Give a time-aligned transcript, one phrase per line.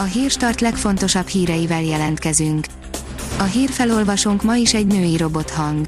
[0.00, 2.66] A hírstart legfontosabb híreivel jelentkezünk.
[3.38, 5.84] A hírfelolvasónk ma is egy női robothang.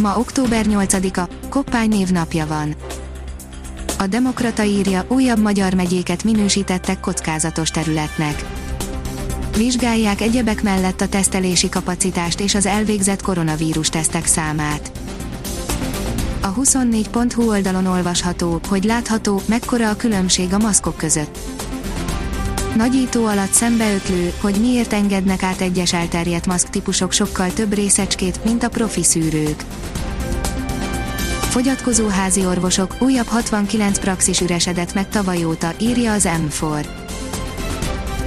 [0.00, 2.74] Ma október 8-a, Koppány névnapja van.
[3.98, 8.44] A Demokrata írja, újabb magyar megyéket minősítettek kockázatos területnek.
[9.56, 14.90] Vizsgálják egyebek mellett a tesztelési kapacitást és az elvégzett koronavírus tesztek számát.
[16.40, 21.38] A 24.hu oldalon olvasható, hogy látható, mekkora a különbség a maszkok között.
[22.76, 28.62] Nagyító alatt szembeötlő, hogy miért engednek át egyes elterjedt maszk típusok sokkal több részecskét, mint
[28.62, 29.60] a profi szűrők.
[31.40, 37.05] Fogyatkozó házi orvosok, újabb 69 praxis üresedett meg tavaly óta, írja az M4.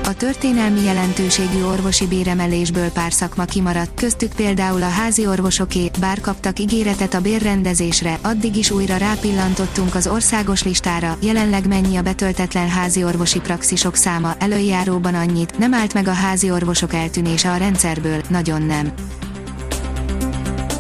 [0.09, 6.59] A történelmi jelentőségű orvosi béremelésből pár szakma kimaradt, köztük például a házi orvosoké, bár kaptak
[6.59, 13.03] ígéretet a bérrendezésre, addig is újra rápillantottunk az országos listára, jelenleg mennyi a betöltetlen házi
[13.03, 18.61] orvosi praxisok száma, előjáróban annyit, nem állt meg a házi orvosok eltűnése a rendszerből, nagyon
[18.61, 18.93] nem.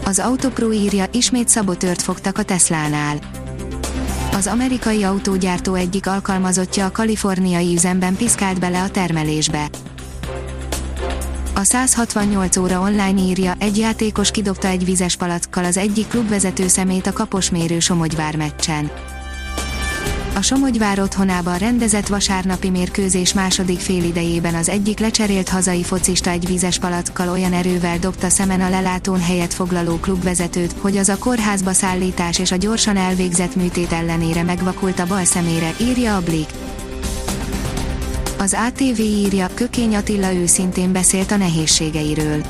[0.05, 3.19] Az Autopro írja, ismét szabotört fogtak a Teslánál.
[4.39, 9.69] Az amerikai autógyártó egyik alkalmazottja a kaliforniai üzemben piszkált bele a termelésbe.
[11.55, 17.07] A 168 óra online írja, egy játékos kidobta egy vizes palackkal az egyik klubvezető szemét
[17.07, 18.91] a kaposmérő Somogyvár meccsen.
[20.39, 26.79] A Somogyvár otthonában rendezett vasárnapi mérkőzés második félidejében az egyik lecserélt hazai focista egy vízes
[26.79, 32.39] palackkal olyan erővel dobta szemen a lelátón helyet foglaló klubvezetőt, hogy az a kórházba szállítás
[32.39, 36.49] és a gyorsan elvégzett műtét ellenére megvakult a bal szemére, írja a Blik.
[38.37, 42.43] Az ATV írja, Kökény Attila őszintén beszélt a nehézségeiről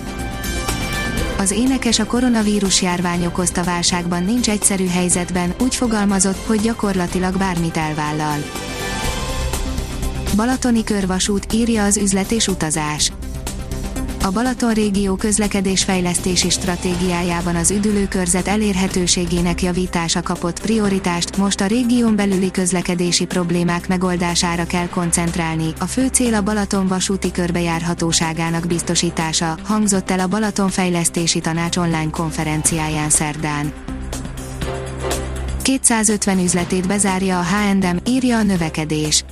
[1.40, 7.78] az énekes a koronavírus járvány okozta válságban nincs egyszerű helyzetben, úgy fogalmazott, hogy gyakorlatilag bármit
[7.78, 8.38] elvállal.
[10.36, 13.12] Balatoni körvasút, írja az üzlet és utazás.
[14.24, 22.52] A Balaton régió közlekedésfejlesztési stratégiájában az üdülőkörzet elérhetőségének javítása kapott prioritást, most a régión belüli
[22.52, 25.74] közlekedési problémák megoldására kell koncentrálni.
[25.80, 32.10] A fő cél a Balaton vasúti körbejárhatóságának biztosítása, hangzott el a Balaton Fejlesztési Tanács online
[32.12, 33.74] konferenciáján szerdán.
[35.62, 39.24] 250 üzletét bezárja a H&M, írja a növekedés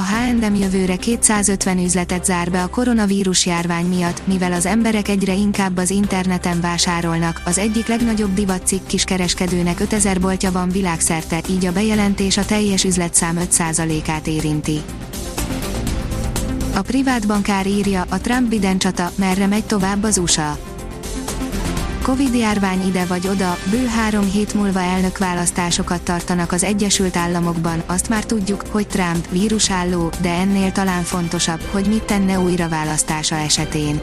[0.00, 5.34] a H&M jövőre 250 üzletet zár be a koronavírus járvány miatt, mivel az emberek egyre
[5.34, 11.72] inkább az interneten vásárolnak, az egyik legnagyobb divatcikk kiskereskedőnek 5000 boltja van világszerte, így a
[11.72, 14.80] bejelentés a teljes üzletszám 5%-át érinti.
[16.74, 20.69] A privát bankár írja, a Trump-Biden csata, merre megy tovább az USA.
[22.10, 28.24] Covid-járvány ide vagy oda, bő három hét múlva elnökválasztásokat tartanak az Egyesült Államokban, azt már
[28.24, 34.00] tudjuk, hogy Trump vírusálló, de ennél talán fontosabb, hogy mit tenne újra választása esetén.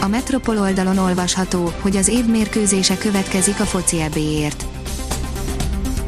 [0.00, 4.66] A Metropol oldalon olvasható, hogy az év mérkőzése következik a foci ebéért.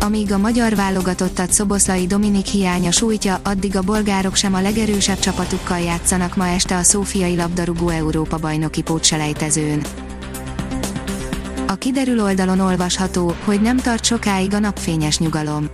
[0.00, 5.78] Amíg a magyar válogatottat Szoboszlai Dominik hiánya sújtja, addig a bolgárok sem a legerősebb csapatukkal
[5.78, 10.07] játszanak ma este a Szófiai labdarúgó Európa bajnoki pótselejtezőn.
[11.70, 15.70] A kiderül oldalon olvasható, hogy nem tart sokáig a napfényes nyugalom.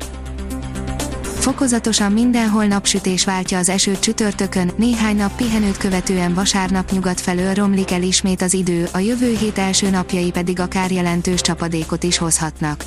[1.23, 7.91] Fokozatosan mindenhol napsütés váltja az esőt csütörtökön, néhány nap pihenőt követően vasárnap nyugat felől romlik
[7.91, 12.85] el ismét az idő, a jövő hét első napjai pedig akár jelentős csapadékot is hozhatnak.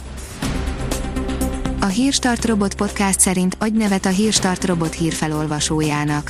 [1.80, 6.30] A Hírstart Robot Podcast szerint adj nevet a Hírstart Robot hírfelolvasójának.